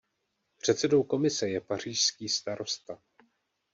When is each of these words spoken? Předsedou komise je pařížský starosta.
Předsedou 0.57 1.03
komise 1.03 1.49
je 1.49 1.61
pařížský 1.61 2.29
starosta. 2.29 2.99